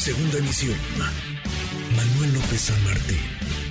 [0.00, 0.78] Segunda emisión.
[1.94, 3.20] Manuel López San Martín,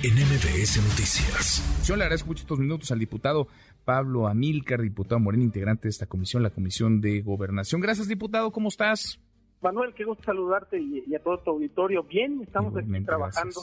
[0.04, 1.82] en MBS Noticias.
[1.84, 3.48] Yo le agradezco mucho estos minutos al diputado
[3.84, 7.80] Pablo Amílcar, diputado Moreno, integrante de esta comisión, la Comisión de Gobernación.
[7.80, 8.52] Gracias, diputado.
[8.52, 9.20] ¿Cómo estás?
[9.60, 12.04] Manuel, qué gusto saludarte y, a todo tu auditorio.
[12.04, 13.62] Bien, estamos aquí trabajando,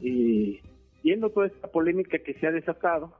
[0.00, 0.60] eh,
[1.04, 3.12] viendo toda esta polémica que se ha desatado,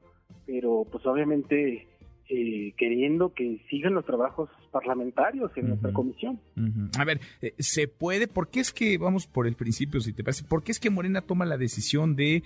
[0.45, 1.87] pero pues obviamente
[2.31, 6.39] eh, queriendo que sigan los trabajos parlamentarios en nuestra comisión.
[6.99, 8.29] A ver, eh, ¿se puede?
[8.29, 10.91] ¿Por qué es que, vamos por el principio, si te parece, por qué es que
[10.91, 12.43] Morena toma la decisión de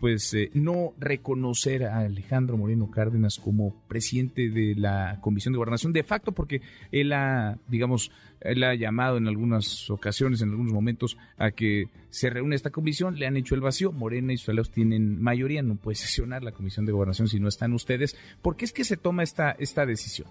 [0.00, 5.92] pues eh, no reconocer a Alejandro Moreno Cárdenas como presidente de la Comisión de Gobernación
[5.92, 6.60] de facto porque
[6.92, 8.10] él ha, digamos,
[8.40, 13.18] él ha llamado en algunas ocasiones, en algunos momentos a que se reúne esta comisión,
[13.18, 16.86] le han hecho el vacío, Morena y Suelos tienen mayoría, no puede sesionar la Comisión
[16.86, 18.16] de Gobernación si no están ustedes.
[18.42, 20.28] ¿Por qué es que se toma esta, esta decisión?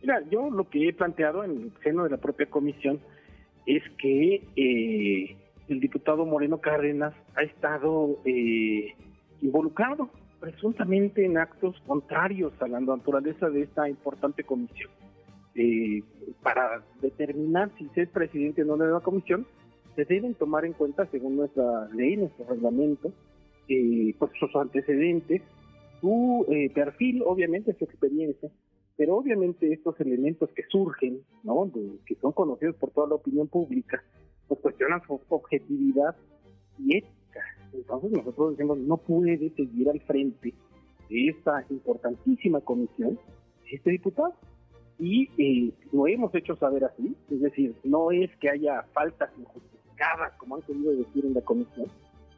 [0.00, 3.00] Mira, yo lo que he planteado en el seno de la propia comisión
[3.66, 5.36] es que eh,
[5.68, 8.94] el diputado Moreno Cárdenas ha estado eh,
[9.40, 14.90] involucrado presuntamente en actos contrarios a la naturaleza de esta importante comisión.
[15.54, 16.02] Eh,
[16.42, 19.46] para determinar si es presidente o no de la comisión,
[19.94, 23.12] se deben tomar en cuenta, según nuestra ley, nuestro reglamento,
[23.68, 25.42] eh, pues sus antecedentes,
[26.00, 28.50] su perfil, obviamente su experiencia,
[28.96, 31.70] pero obviamente estos elementos que surgen, ¿no?
[32.04, 34.02] que son conocidos por toda la opinión pública,
[34.48, 36.16] pues cuestionan su objetividad
[36.78, 37.40] y ética.
[37.72, 40.54] Entonces nosotros decimos, no puede seguir al frente
[41.08, 43.18] de esta importantísima comisión
[43.70, 44.34] este diputado.
[44.98, 50.34] Y eh, lo hemos hecho saber así, es decir, no es que haya faltas injustificadas,
[50.38, 51.86] como han querido decir en la comisión,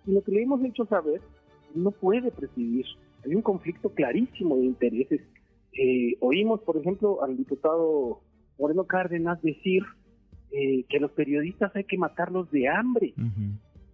[0.05, 2.87] sino que le hemos hecho saber que no puede presidir.
[3.25, 5.21] Hay un conflicto clarísimo de intereses.
[5.73, 8.21] Eh, oímos, por ejemplo, al diputado
[8.59, 9.83] Moreno Cárdenas decir
[10.57, 13.13] eh, que los periodistas hay que matarlos de hambre.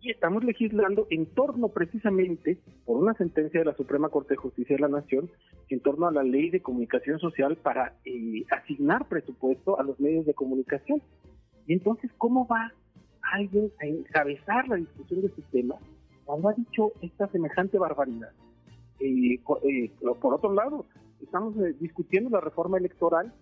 [0.03, 4.77] Y estamos legislando en torno precisamente, por una sentencia de la Suprema Corte de Justicia
[4.77, 5.31] de la Nación,
[5.71, 10.27] en torno a la ley de comunicación social para eh, asignar presupuesto a los medios
[10.27, 11.01] de comunicación.
[11.67, 12.75] Y entonces, ¿cómo va
[13.23, 15.77] alguien a encabezar la discusión de este tema
[16.27, 18.33] cuando ha dicho esta semejante barbaridad?
[19.01, 19.41] Eh,
[20.21, 20.85] por otro lado,
[21.23, 23.33] estamos discutiendo la reforma electoral,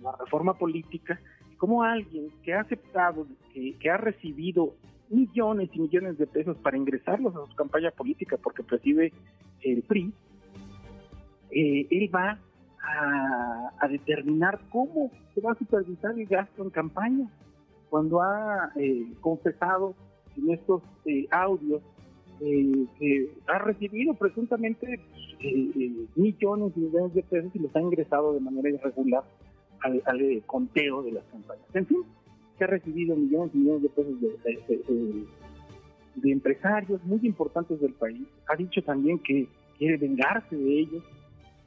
[0.00, 1.20] la reforma política,
[1.58, 4.74] como alguien que ha aceptado, que, ha recibido
[5.10, 9.12] millones y millones de pesos para ingresarlos a su campaña política porque preside
[9.62, 10.12] el PRI,
[11.50, 12.38] eh, él va
[13.80, 17.28] a, determinar cómo se va a supervisar el gasto en campaña.
[17.90, 19.94] Cuando ha eh, confesado
[20.36, 21.82] en estos eh, audios
[22.38, 25.00] que ha recibido presuntamente
[26.14, 29.24] millones y millones de pesos y los ha ingresado de manera irregular
[29.82, 31.64] al, conteo de las campañas.
[31.74, 32.02] En fin,
[32.56, 34.20] se ha recibido millones y millones de pesos
[36.16, 38.26] de, empresarios muy importantes del país.
[38.48, 41.04] Ha dicho también que quiere vengarse de ellos.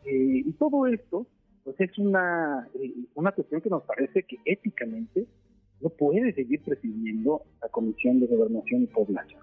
[0.05, 1.25] Eh, y todo esto,
[1.63, 5.25] pues es una, eh, una cuestión que nos parece que éticamente
[5.81, 9.41] no puede seguir presidiendo la Comisión de Gobernación y Población.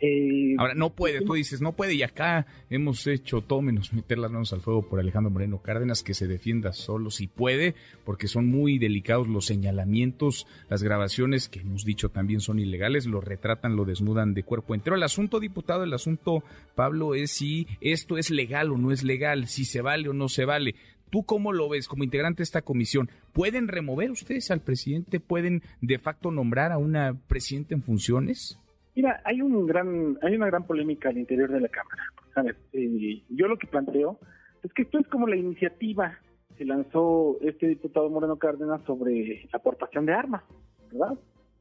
[0.00, 4.16] Eh, Ahora, no puede, tú dices, no puede, y acá hemos hecho todo menos meter
[4.16, 7.74] las manos al fuego por Alejandro Moreno Cárdenas, que se defienda solo si puede,
[8.04, 13.20] porque son muy delicados los señalamientos, las grabaciones que hemos dicho también son ilegales, lo
[13.20, 14.94] retratan, lo desnudan de cuerpo entero.
[14.94, 16.44] El asunto, diputado, el asunto,
[16.76, 20.28] Pablo, es si esto es legal o no es legal, si se vale o no
[20.28, 20.76] se vale.
[21.10, 23.10] ¿Tú cómo lo ves como integrante de esta comisión?
[23.32, 25.18] ¿Pueden remover ustedes al presidente?
[25.18, 28.60] ¿Pueden de facto nombrar a una presidenta en funciones?
[28.94, 32.56] Mira, hay un gran, hay una gran polémica al interior de la Cámara.
[32.72, 34.18] Eh, yo lo que planteo
[34.62, 36.18] es que esto es como la iniciativa
[36.56, 40.42] que lanzó este diputado Moreno Cárdenas sobre la aportación de armas,
[40.90, 41.18] ¿verdad?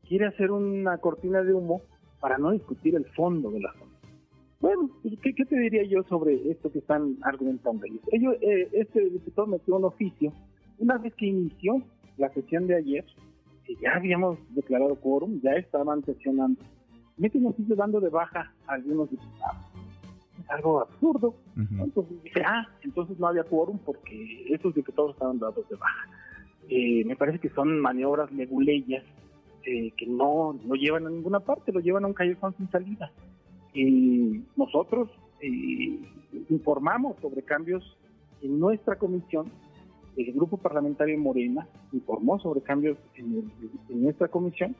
[0.07, 1.81] Quiere hacer una cortina de humo
[2.19, 3.91] para no discutir el fondo de la zona.
[4.59, 4.89] Bueno,
[5.23, 8.35] ¿qué, ¿qué, te diría yo sobre esto que están argumentando ellos?
[8.41, 10.33] Eh, este diputado metió un oficio
[10.77, 11.81] una vez que inició
[12.17, 13.05] la sesión de ayer,
[13.65, 16.61] que ya habíamos declarado quórum, ya estaban sesionando
[17.21, 19.61] meten oficio dando de baja a algunos diputados.
[20.43, 21.35] Es algo absurdo.
[21.55, 26.07] Entonces dice, ah, entonces no había quórum porque esos diputados estaban dados de baja.
[26.67, 29.03] Eh, me parece que son maniobras leguleyas
[29.65, 33.11] eh, que no, no llevan a ninguna parte, lo llevan a un callejón sin salida.
[33.75, 35.07] Y nosotros
[35.41, 35.99] eh,
[36.49, 37.83] informamos sobre cambios
[38.41, 39.45] en nuestra comisión,
[40.17, 43.51] el grupo parlamentario Morena informó sobre cambios en
[43.89, 44.75] nuestra comisión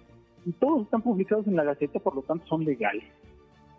[0.46, 3.04] y todos están publicados en la Gaceta, por lo tanto son legales.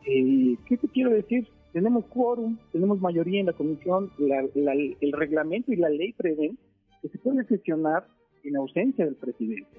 [0.07, 1.49] Eh, ¿Qué te quiero decir?
[1.73, 6.59] Tenemos quórum, tenemos mayoría en la comisión, el reglamento y la ley prevén
[7.01, 8.07] que se puede sesionar
[8.45, 9.79] en ausencia del presidente.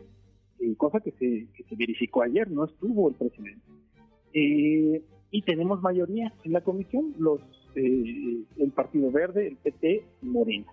[0.60, 3.62] Eh, cosa que se, que se verificó ayer, no estuvo el presidente.
[4.34, 5.02] Eh,
[5.32, 7.42] y tenemos mayoría en la comisión, los
[7.76, 10.68] el Partido Verde, el PT y Morena.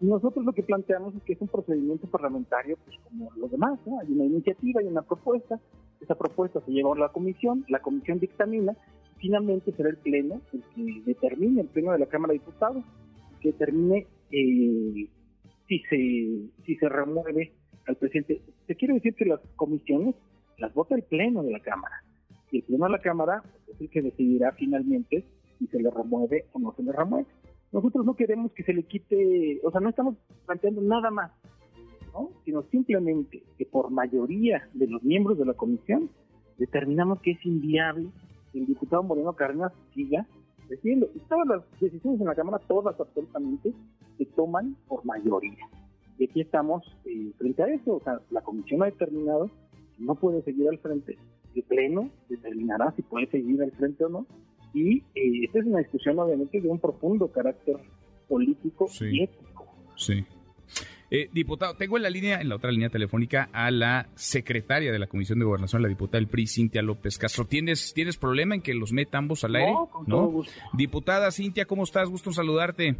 [0.00, 4.12] Nosotros lo que planteamos es que es un procedimiento parlamentario, pues como los demás, hay
[4.12, 5.58] una iniciativa, hay una propuesta,
[6.00, 8.76] esa propuesta se lleva a la comisión, la comisión dictamina,
[9.16, 12.84] y finalmente será el Pleno el que determine, el Pleno de la Cámara de Diputados,
[13.40, 15.08] que determine eh,
[15.66, 17.54] si, se, si se remueve
[17.88, 18.40] al presidente.
[18.66, 20.14] Te quiero decir que las comisiones
[20.58, 22.04] las vota el Pleno de la Cámara,
[22.52, 25.24] y el Pleno de la Cámara es el que decidirá finalmente
[25.58, 27.26] si se le remueve o no se le remueve.
[27.72, 30.16] Nosotros no queremos que se le quite, o sea, no estamos
[30.46, 31.32] planteando nada más,
[32.12, 32.30] ¿no?
[32.44, 36.08] sino simplemente que por mayoría de los miembros de la comisión
[36.56, 38.08] determinamos que es inviable
[38.52, 40.26] que el diputado Moreno Cárdenas siga
[40.66, 41.08] presidiendo.
[41.14, 43.72] Y todas las decisiones en la Cámara, todas absolutamente,
[44.16, 45.68] se toman por mayoría.
[46.18, 49.50] Y aquí estamos eh, frente a eso, o sea, la comisión ha determinado
[49.96, 51.16] que no puede seguir al frente,
[51.54, 54.26] el Pleno determinará si puede seguir al frente o no,
[54.74, 57.76] y eh, esta es una discusión obviamente de un profundo carácter
[58.28, 59.66] político y ético.
[59.96, 60.24] Sí.
[61.10, 64.98] Eh, diputado, tengo en la línea, en la otra línea telefónica, a la secretaria de
[64.98, 67.46] la Comisión de Gobernación, la diputada del PRI, Cintia López Castro.
[67.46, 69.72] ¿Tienes, ¿tienes problema en que los meta ambos al aire?
[69.72, 70.52] No, con todo gusto.
[70.74, 72.10] Diputada Cintia, ¿cómo estás?
[72.10, 72.96] Gusto en saludarte.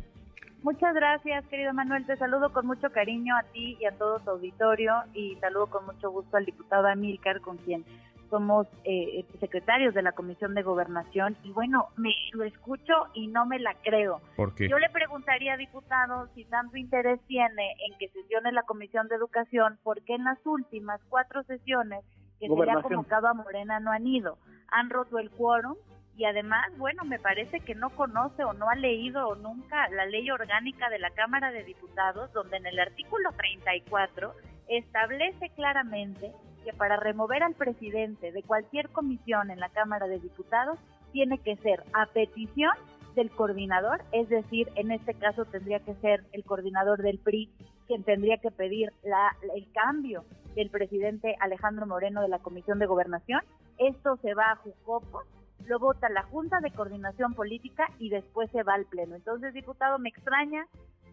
[0.63, 2.07] Muchas gracias, querido Manuel.
[2.07, 5.87] Te saludo con mucho cariño a ti y a todo tu auditorio y saludo con
[5.87, 7.85] mucho gusto al diputado Amílcar, con quien
[8.31, 13.47] somos eh, secretarios de la Comisión de Gobernación y bueno, me lo escucho y no
[13.47, 14.21] me la creo.
[14.37, 14.69] ¿Por qué?
[14.69, 19.79] Yo le preguntaría, diputado, si tanto interés tiene en que sesione la Comisión de Educación,
[19.83, 22.05] ¿por qué en las últimas cuatro sesiones
[22.41, 24.39] que se le ha convocado a Morena no han ido?
[24.69, 25.77] Han roto el quórum
[26.17, 30.29] y además, bueno, me parece que no conoce o no ha leído nunca la ley
[30.31, 34.35] orgánica de la Cámara de Diputados, donde en el artículo 34
[34.67, 36.33] establece claramente
[36.65, 40.79] que para remover al presidente de cualquier comisión en la Cámara de Diputados
[41.13, 42.73] tiene que ser a petición
[43.15, 47.51] del coordinador, es decir, en este caso tendría que ser el coordinador del PRI
[47.89, 50.25] quien tendría que pedir la, el cambio
[50.55, 53.41] del presidente Alejandro Moreno de la Comisión de Gobernación.
[53.79, 55.23] Esto se va a Jucopo,
[55.65, 59.17] lo vota la Junta de Coordinación Política y después se va al Pleno.
[59.17, 60.67] Entonces, diputado, me extraña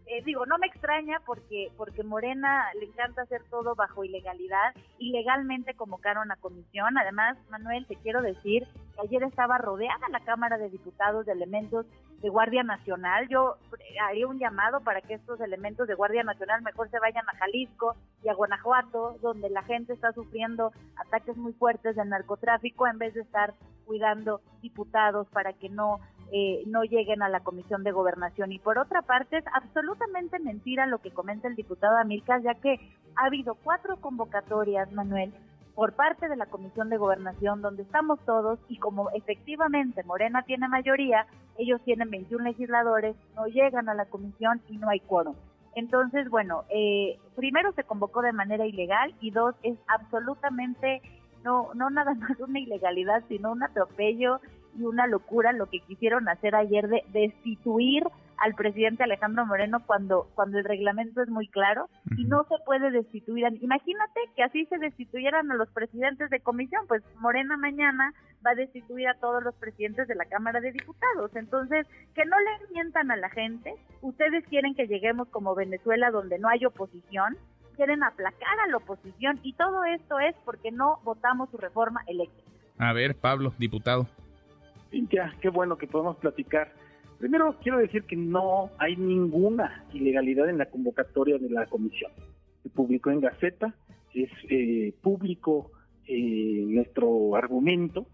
[0.08, 4.74] eh, digo, no me extraña porque porque Morena le encanta hacer todo bajo ilegalidad.
[5.00, 6.98] Ilegalmente convocaron a comisión.
[6.98, 11.88] Además, Manuel, te quiero decir que ayer estaba rodeada la Cámara de Diputados de elementos
[12.22, 13.28] de Guardia Nacional.
[13.30, 13.56] Yo
[14.02, 17.96] haría un llamado para que estos elementos de Guardia Nacional mejor se vayan a Jalisco
[18.24, 23.14] y a Guanajuato, donde la gente está sufriendo ataques muy fuertes del narcotráfico, en vez
[23.16, 23.54] de estar
[23.86, 26.00] cuidando diputados para que no
[26.32, 28.52] eh, no lleguen a la Comisión de Gobernación.
[28.52, 32.80] Y por otra parte, es absolutamente mentira lo que comenta el diputado Amilcar, ya que
[33.16, 35.34] ha habido cuatro convocatorias, Manuel,
[35.76, 40.70] por parte de la Comisión de Gobernación, donde estamos todos y como efectivamente Morena tiene
[40.70, 41.28] mayoría,
[41.58, 45.36] ellos tienen 21 legisladores, no llegan a la comisión y no hay quórum.
[45.76, 51.02] Entonces, bueno, eh, primero se convocó de manera ilegal y dos, es absolutamente
[51.44, 54.40] no, no nada más una ilegalidad, sino un atropello
[54.78, 58.04] y una locura lo que quisieron hacer ayer de destituir
[58.38, 62.92] al presidente Alejandro Moreno cuando cuando el reglamento es muy claro y no se puede
[62.92, 63.46] destituir.
[63.62, 68.14] Imagínate que así se destituyeran a los presidentes de comisión, pues Morena mañana
[68.46, 71.32] va a destituir a todos los presidentes de la Cámara de Diputados.
[71.36, 73.74] Entonces, que no le mientan a la gente.
[74.02, 77.38] Ustedes quieren que lleguemos como Venezuela donde no hay oposición,
[77.76, 82.50] quieren aplacar a la oposición y todo esto es porque no votamos su reforma eléctrica.
[82.78, 84.08] A ver, Pablo, diputado.
[84.92, 86.74] Cintia, qué bueno que podemos platicar.
[87.20, 92.12] Primero quiero decir que no hay ninguna ilegalidad en la convocatoria de la comisión.
[92.64, 93.74] Se publicó en Gaceta,
[94.14, 95.72] es eh, público
[96.08, 98.06] eh, nuestro argumento,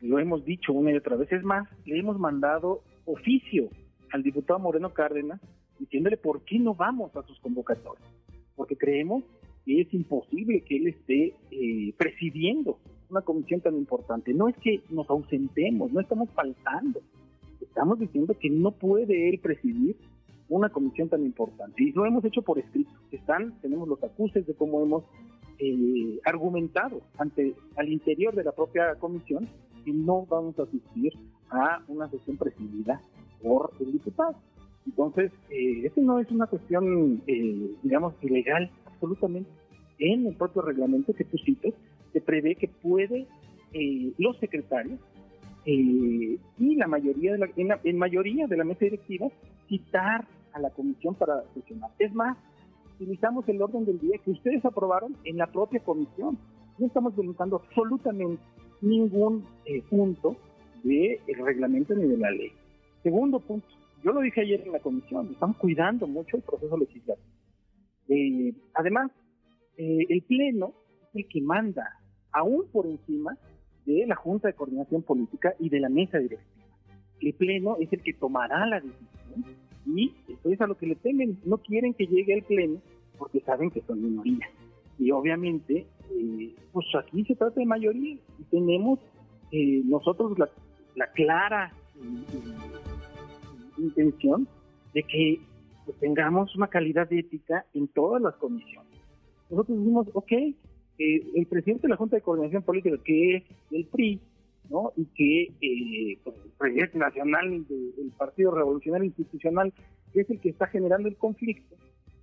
[0.00, 1.30] lo hemos dicho una y otra vez.
[1.32, 3.68] Es más, le hemos mandado oficio
[4.12, 5.40] al diputado Moreno Cárdenas
[5.78, 8.08] diciéndole por qué no vamos a sus convocatorias.
[8.56, 9.24] Porque creemos
[9.64, 12.78] que es imposible que él esté eh, presidiendo
[13.10, 14.32] una comisión tan importante.
[14.32, 17.00] No es que nos ausentemos, no estamos faltando.
[17.60, 19.96] Estamos diciendo que no puede él presidir
[20.48, 21.82] una comisión tan importante.
[21.82, 22.90] Y lo hemos hecho por escrito.
[23.12, 25.04] Están, tenemos los acuses de cómo hemos
[25.58, 29.48] eh, argumentado ante al interior de la propia comisión
[29.84, 31.12] que no vamos a asistir
[31.50, 33.00] a una sesión presidida
[33.42, 34.34] por el diputado.
[34.86, 39.50] Entonces, eh, no es una cuestión, eh, digamos, ilegal, absolutamente.
[39.98, 41.74] En el propio reglamento que tú citas,
[42.12, 43.26] se prevé que puede
[43.72, 44.98] eh, los secretarios
[45.64, 47.48] eh, y la mayoría de la,
[47.84, 49.28] en, mayoría de la mesa directiva
[49.68, 51.90] citar a la comisión para sesionar.
[51.98, 52.36] Es más,
[52.96, 56.36] utilizamos el orden del día que ustedes aprobaron en la propia comisión.
[56.78, 58.42] No estamos violentando absolutamente
[58.80, 60.36] ningún eh, punto
[60.82, 62.50] del reglamento ni de la ley.
[63.04, 63.68] Segundo punto,
[64.02, 67.26] yo lo dije ayer en la comisión, estamos cuidando mucho el proceso legislativo.
[68.74, 69.12] Además,
[69.76, 70.72] el Pleno
[71.10, 71.99] es el que manda,
[72.32, 73.36] aún por encima
[73.86, 76.66] de la Junta de Coordinación Política y de la mesa directiva.
[77.20, 79.44] El Pleno es el que tomará la decisión
[79.86, 81.38] y eso es a lo que le temen.
[81.44, 82.80] No quieren que llegue el Pleno
[83.18, 84.48] porque saben que son minoría.
[84.98, 88.98] Y obviamente, eh, pues aquí se trata de mayoría y tenemos
[89.52, 90.48] eh, nosotros la,
[91.14, 91.72] clara
[93.78, 94.46] intención
[94.92, 95.40] de que
[95.84, 98.92] pues, tengamos una calidad ética en todas las comisiones.
[99.50, 100.32] Nosotros decimos, ok,
[101.00, 104.20] el presidente de la Junta de Coordinación Política, que es el PRI,
[104.68, 104.92] ¿no?
[104.96, 109.72] y que eh, pues, el presidente nacional del Partido Revolucionario Institucional,
[110.12, 111.76] que es el que está generando el conflicto,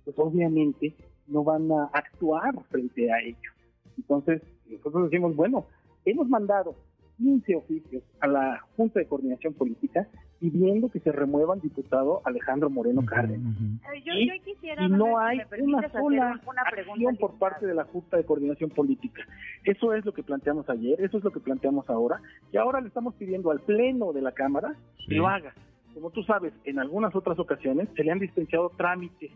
[0.04, 0.94] pues obviamente
[1.26, 3.50] no van a actuar frente a ello.
[3.96, 5.66] Entonces, nosotros decimos, bueno,
[6.04, 6.74] hemos mandado
[7.18, 10.08] 15 oficios a la Junta de Coordinación Política
[10.40, 13.56] pidiendo que se remueva el diputado Alejandro Moreno Cárdenas.
[14.04, 19.22] y, no hay una sola acción por parte de la Junta de Coordinación Política.
[19.64, 22.20] Eso es lo que planteamos ayer, eso es lo que planteamos ahora,
[22.52, 24.74] y ahora le estamos pidiendo al Pleno de la Cámara
[25.06, 25.52] que lo haga.
[25.94, 29.32] Como tú sabes, en algunas otras ocasiones se le han dispensado trámites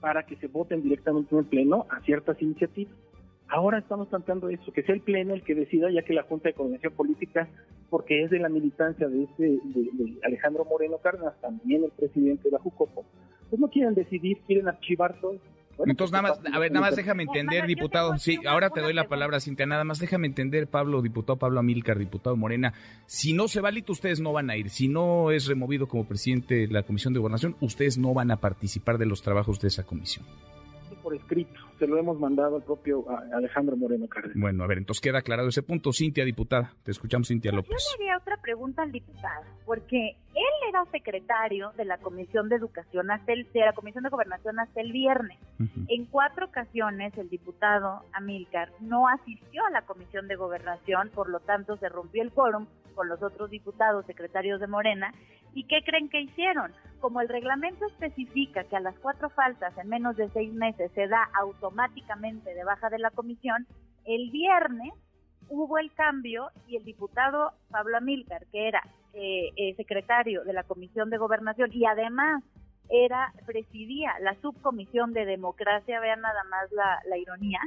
[0.00, 2.94] para que se voten directamente en el Pleno a ciertas iniciativas.
[3.52, 6.48] Ahora estamos planteando eso, que sea el Pleno el que decida, ya que la Junta
[6.48, 7.50] de Coordinación Política,
[7.90, 12.52] porque es de la militancia de, este, de, Alejandro Moreno Cárdenas, también el presidente de
[12.52, 13.04] la JUCOPO,
[13.50, 15.36] pues no quieren decidir, quieren archivar todo.
[15.84, 18.16] Entonces, nada más, a ver, nada más déjame entender, diputado.
[18.16, 19.66] Sí, ahora te doy la palabra, Cintia.
[19.66, 22.72] Nada más déjame entender, Pablo, diputado Pablo Amílcar, diputado Morena.
[23.04, 24.70] Si no se valita, ustedes no van a ir.
[24.70, 28.36] Si no es removido como presidente de la Comisión de Gobernación, ustedes no van a
[28.38, 30.24] participar de los trabajos de esa comisión
[31.02, 34.36] por escrito, se lo hemos mandado al propio Alejandro Moreno Cárdenas.
[34.38, 35.92] Bueno, a ver, entonces queda aclarado ese punto.
[35.92, 37.70] Cintia, diputada, te escuchamos, Cintia López.
[37.70, 42.54] Yo le haría otra pregunta al diputado, porque él era secretario de la Comisión de
[42.54, 45.38] Educación hasta el, de la Comisión de Gobernación hasta el viernes.
[45.88, 51.40] En cuatro ocasiones el diputado Amílcar no asistió a la Comisión de Gobernación, por lo
[51.40, 55.12] tanto se rompió el quórum con los otros diputados secretarios de Morena.
[55.54, 56.72] ¿Y qué creen que hicieron?
[57.00, 61.08] Como el reglamento especifica que a las cuatro faltas en menos de seis meses se
[61.08, 63.66] da automáticamente de baja de la comisión,
[64.04, 64.92] el viernes
[65.48, 68.82] hubo el cambio y el diputado Pablo Amílcar, que era
[69.12, 72.42] eh, eh, secretario de la Comisión de Gobernación y además
[72.88, 77.60] era presidía la subcomisión de democracia, vean nada más la ironía,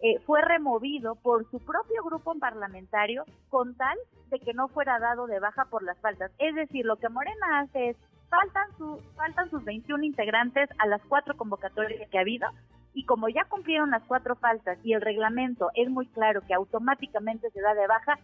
[0.00, 3.96] eh, fue removido por su propio grupo parlamentario con tal
[4.30, 6.30] de que no fuera dado de baja por las faltas.
[6.38, 7.96] Es decir, lo que Morena hace es,
[8.28, 12.48] faltan, su, faltan sus 21 integrantes a las cuatro convocatorias que ha habido
[12.94, 17.50] y como ya cumplieron las cuatro faltas y el reglamento es muy claro que automáticamente
[17.50, 18.18] se da de baja,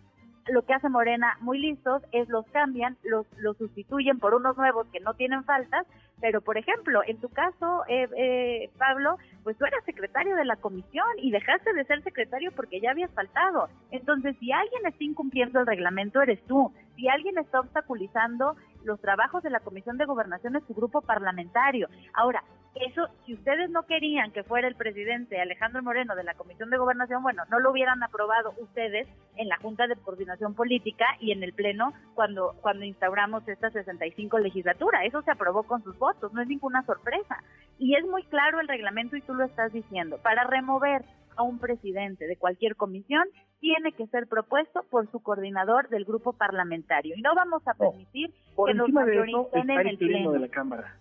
[0.47, 4.87] lo que hace Morena muy listos es los cambian, los, los sustituyen por unos nuevos
[4.93, 5.87] que no tienen faltas,
[6.21, 10.57] pero por ejemplo, en tu caso, eh, eh, Pablo, pues tú eras secretario de la
[10.57, 13.69] comisión y dejaste de ser secretario porque ya habías faltado.
[13.91, 16.73] Entonces, si alguien está incumpliendo el reglamento, eres tú.
[16.97, 21.89] Si alguien está obstaculizando los trabajos de la Comisión de Gobernación, es tu grupo parlamentario.
[22.15, 22.45] Ahora,
[22.75, 26.77] eso, si ustedes no querían que fuera el presidente Alejandro Moreno de la Comisión de
[26.77, 31.43] Gobernación, bueno, no lo hubieran aprobado ustedes en la Junta de Coordinación Política y en
[31.45, 35.05] el Pleno cuando, cuando instauramos esta 65 legislatura.
[35.05, 37.43] Eso se aprobó con sus votos, no es ninguna sorpresa.
[37.79, 40.19] Y es muy claro el reglamento y tú lo estás diciendo.
[40.19, 41.05] Para remover
[41.37, 43.25] a un presidente de cualquier comisión
[43.61, 47.15] tiene que ser propuesto por su coordinador del grupo parlamentario.
[47.17, 48.35] Y no vamos a permitir
[48.67, 50.97] que nos mayoricen en el Pleno de la Cámara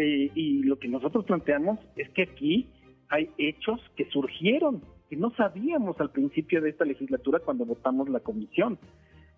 [0.00, 2.68] eh, y lo que nosotros planteamos es que aquí
[3.10, 8.20] hay hechos que surgieron, que no sabíamos al principio de esta legislatura cuando votamos la
[8.20, 8.78] comisión,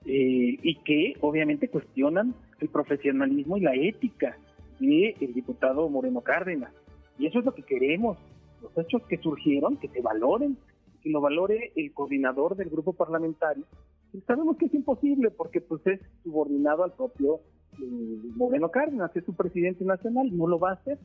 [0.04, 4.37] eh, y que obviamente cuestionan el profesionalismo y la ética
[4.78, 6.73] del el diputado Moreno Cárdenas.
[7.19, 8.19] Y eso es lo que queremos,
[8.62, 10.57] los hechos que surgieron, que se valoren,
[11.02, 13.64] que lo valore el coordinador del grupo parlamentario.
[14.26, 17.40] Sabemos que es imposible porque pues es subordinado al propio
[18.37, 20.99] Moreno Cárdenas es su presidente nacional, no lo va a hacer.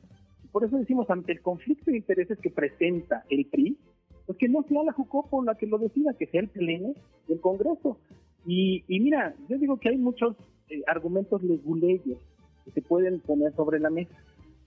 [0.51, 3.77] Por eso decimos, ante el conflicto de intereses que presenta el PRI,
[4.25, 6.93] pues que no sea la Jucopo la que lo decida, que sea el pleno
[7.27, 7.97] del Congreso.
[8.45, 10.35] Y, mira, yo digo que hay muchos
[10.69, 12.17] eh, argumentos leguleyos
[12.63, 14.15] que se pueden poner sobre la mesa.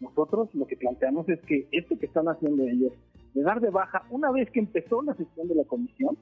[0.01, 2.93] Nosotros lo que planteamos es que esto que están haciendo ellos,
[3.35, 6.17] de dar de baja una vez que empezó la sesión de la comisión,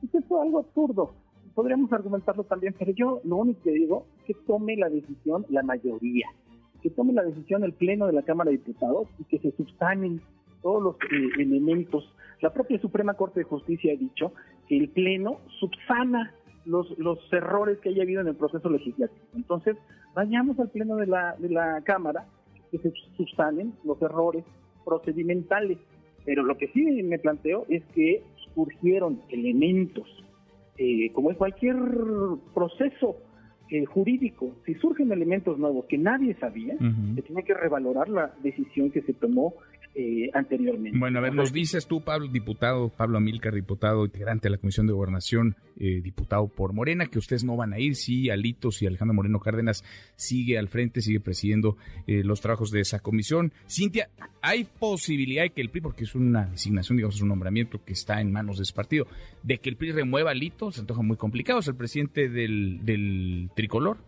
[0.00, 1.14] pues eso es algo absurdo
[1.54, 5.62] podríamos argumentarlo también, pero yo lo único que digo es que tome la decisión la
[5.62, 6.26] mayoría,
[6.82, 10.20] que tome la decisión el Pleno de la Cámara de Diputados y que se substanen
[10.62, 12.04] todos los eh, elementos.
[12.40, 14.32] La propia Suprema Corte de Justicia ha dicho
[14.68, 19.26] que el Pleno subsana los, los errores que haya habido en el proceso legislativo.
[19.34, 19.76] Entonces,
[20.14, 22.26] vayamos al Pleno de la, de la Cámara,
[22.70, 24.44] que se subsanen los errores
[24.84, 25.78] procedimentales.
[26.24, 28.22] Pero lo que sí me planteo es que
[28.54, 30.06] surgieron elementos,
[30.78, 31.76] eh, como en cualquier
[32.54, 33.16] proceso
[33.70, 36.76] eh, jurídico, si surgen elementos nuevos que nadie sabía,
[37.14, 39.54] se tiene que revalorar la decisión que se tomó
[39.94, 40.98] eh, anteriormente.
[40.98, 44.86] Bueno, a ver, nos dices tú, Pablo, diputado, Pablo Amílcar, diputado integrante de la Comisión
[44.86, 48.86] de Gobernación, eh, diputado por Morena, que ustedes no van a ir, si Alitos y
[48.86, 49.84] Alejandro Moreno Cárdenas
[50.16, 53.52] sigue al frente, sigue presidiendo eh, los trabajos de esa comisión.
[53.68, 54.08] Cintia,
[54.40, 57.92] ¿hay posibilidad de que el PRI, porque es una designación, digamos, es un nombramiento que
[57.92, 59.06] está en manos de ese partido,
[59.42, 60.76] de que el PRI remueva a Alitos?
[60.76, 63.98] Se antoja muy complicado, es el presidente del, del tricolor.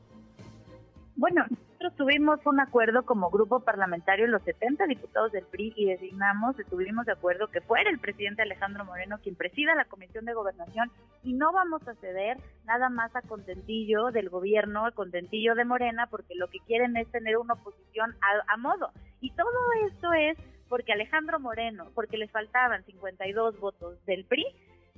[1.16, 1.44] Bueno,
[1.92, 7.12] tuvimos un acuerdo como grupo parlamentario, los 70 diputados del PRI, y designamos, estuvimos de
[7.12, 10.90] acuerdo que fuera el presidente Alejandro Moreno quien presida la Comisión de Gobernación
[11.22, 16.06] y no vamos a ceder nada más a contentillo del gobierno, a contentillo de Morena,
[16.08, 18.90] porque lo que quieren es tener una oposición a, a modo.
[19.20, 19.48] Y todo
[19.86, 20.38] esto es
[20.68, 24.44] porque Alejandro Moreno, porque les faltaban 52 votos del PRI,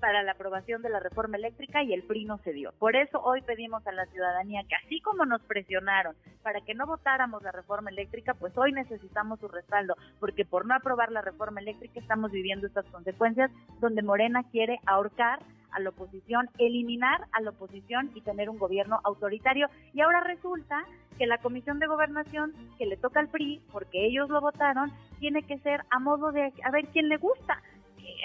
[0.07, 2.71] para la aprobación de la reforma eléctrica y el PRI no se dio.
[2.79, 6.87] Por eso hoy pedimos a la ciudadanía que así como nos presionaron para que no
[6.87, 11.59] votáramos la reforma eléctrica, pues hoy necesitamos su respaldo, porque por no aprobar la reforma
[11.61, 15.41] eléctrica estamos viviendo estas consecuencias donde Morena quiere ahorcar
[15.73, 19.67] a la oposición, eliminar a la oposición y tener un gobierno autoritario.
[19.93, 20.85] Y ahora resulta
[21.19, 25.43] que la Comisión de Gobernación, que le toca al PRI, porque ellos lo votaron, tiene
[25.43, 27.61] que ser a modo de a ver quién le gusta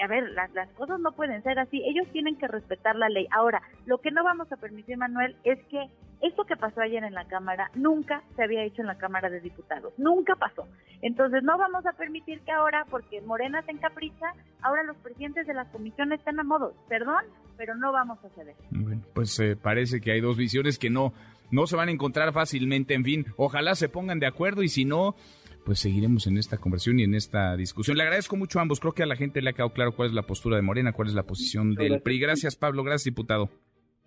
[0.02, 3.26] a ver, las, las cosas no pueden ser así, ellos tienen que respetar la ley.
[3.30, 5.88] Ahora, lo que no vamos a permitir, Manuel, es que
[6.22, 9.40] esto que pasó ayer en la Cámara nunca se había hecho en la Cámara de
[9.40, 10.68] Diputados, nunca pasó.
[11.02, 14.26] Entonces no vamos a permitir que ahora, porque Morena se encapricha,
[14.62, 17.24] ahora los presidentes de las comisiones están a modo, perdón,
[17.56, 18.54] pero no vamos a ceder.
[18.70, 21.12] Bueno, pues eh, parece que hay dos visiones que no,
[21.50, 24.84] no se van a encontrar fácilmente, en fin, ojalá se pongan de acuerdo y si
[24.84, 25.16] no
[25.64, 27.96] pues seguiremos en esta conversión y en esta discusión.
[27.96, 28.80] Le agradezco mucho a ambos.
[28.80, 30.92] Creo que a la gente le ha quedado claro cuál es la postura de Morena,
[30.92, 32.20] cuál es la posición del PRI.
[32.20, 32.82] Gracias, Pablo.
[32.82, 33.50] Gracias, diputado.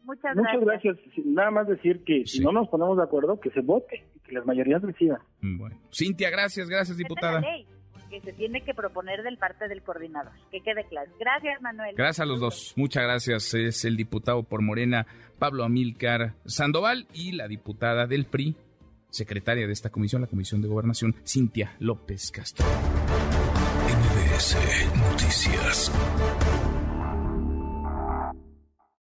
[0.03, 0.61] Muchas gracias.
[0.61, 1.25] Muchas gracias.
[1.25, 4.33] Nada más decir que si no nos ponemos de acuerdo, que se vote y que
[4.33, 5.19] las mayorías decidan.
[5.41, 5.75] Bueno.
[5.91, 7.41] Cintia, gracias, gracias, diputada.
[8.09, 10.31] que se tiene que proponer del parte del coordinador.
[10.51, 11.11] Que quede claro.
[11.19, 11.95] Gracias, Manuel.
[11.95, 12.73] Gracias a los dos.
[12.75, 13.53] Muchas gracias.
[13.55, 15.07] Es el diputado por Morena,
[15.39, 18.55] Pablo Amílcar Sandoval, y la diputada del PRI,
[19.15, 22.65] secretaria de esta comisión, la Comisión de Gobernación, Cintia López Castro.
[24.97, 25.91] Noticias.